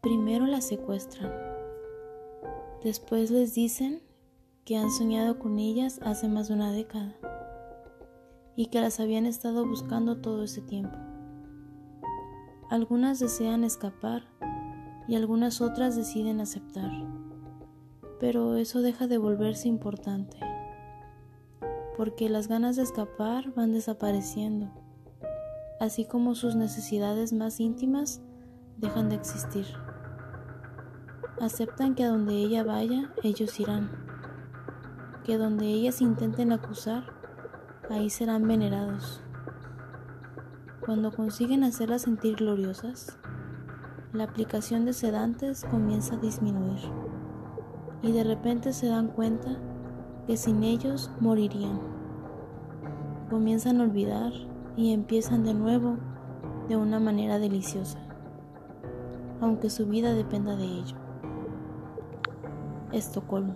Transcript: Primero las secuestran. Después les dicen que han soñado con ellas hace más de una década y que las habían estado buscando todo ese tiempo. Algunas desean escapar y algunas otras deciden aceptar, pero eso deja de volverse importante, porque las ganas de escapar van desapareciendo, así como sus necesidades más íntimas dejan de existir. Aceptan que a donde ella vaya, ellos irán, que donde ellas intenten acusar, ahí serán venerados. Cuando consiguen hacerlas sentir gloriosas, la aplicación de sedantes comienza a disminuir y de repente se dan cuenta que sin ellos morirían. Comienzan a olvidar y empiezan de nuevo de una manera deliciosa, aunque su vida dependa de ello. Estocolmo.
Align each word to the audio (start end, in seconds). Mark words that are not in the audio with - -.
Primero 0.00 0.46
las 0.46 0.66
secuestran. 0.66 1.32
Después 2.82 3.30
les 3.30 3.54
dicen 3.54 4.02
que 4.64 4.76
han 4.76 4.90
soñado 4.90 5.38
con 5.38 5.58
ellas 5.58 6.00
hace 6.02 6.28
más 6.28 6.48
de 6.48 6.54
una 6.54 6.72
década 6.72 7.16
y 8.56 8.66
que 8.66 8.80
las 8.80 9.00
habían 9.00 9.26
estado 9.26 9.66
buscando 9.66 10.18
todo 10.18 10.44
ese 10.44 10.60
tiempo. 10.60 10.96
Algunas 12.70 13.18
desean 13.18 13.64
escapar 13.64 14.24
y 15.06 15.16
algunas 15.16 15.60
otras 15.60 15.96
deciden 15.96 16.40
aceptar, 16.40 16.90
pero 18.20 18.56
eso 18.56 18.80
deja 18.82 19.06
de 19.06 19.18
volverse 19.18 19.68
importante, 19.68 20.38
porque 21.96 22.28
las 22.28 22.48
ganas 22.48 22.76
de 22.76 22.82
escapar 22.82 23.52
van 23.54 23.72
desapareciendo, 23.72 24.70
así 25.84 26.04
como 26.04 26.34
sus 26.34 26.56
necesidades 26.56 27.32
más 27.32 27.60
íntimas 27.60 28.22
dejan 28.78 29.08
de 29.08 29.16
existir. 29.16 29.66
Aceptan 31.40 31.94
que 31.94 32.04
a 32.04 32.08
donde 32.08 32.34
ella 32.34 32.64
vaya, 32.64 33.12
ellos 33.22 33.58
irán, 33.60 33.90
que 35.24 35.36
donde 35.36 35.66
ellas 35.66 36.00
intenten 36.00 36.52
acusar, 36.52 37.04
ahí 37.90 38.08
serán 38.08 38.48
venerados. 38.48 39.22
Cuando 40.80 41.12
consiguen 41.12 41.64
hacerlas 41.64 42.02
sentir 42.02 42.36
gloriosas, 42.36 43.18
la 44.12 44.24
aplicación 44.24 44.84
de 44.84 44.92
sedantes 44.92 45.64
comienza 45.64 46.14
a 46.14 46.18
disminuir 46.18 46.80
y 48.02 48.12
de 48.12 48.22
repente 48.22 48.72
se 48.72 48.86
dan 48.86 49.08
cuenta 49.08 49.56
que 50.26 50.36
sin 50.36 50.62
ellos 50.62 51.10
morirían. 51.20 51.80
Comienzan 53.28 53.80
a 53.80 53.84
olvidar 53.84 54.32
y 54.76 54.92
empiezan 54.92 55.44
de 55.44 55.54
nuevo 55.54 55.96
de 56.68 56.76
una 56.76 56.98
manera 57.00 57.38
deliciosa, 57.38 57.98
aunque 59.40 59.70
su 59.70 59.86
vida 59.86 60.14
dependa 60.14 60.56
de 60.56 60.64
ello. 60.64 60.96
Estocolmo. 62.92 63.54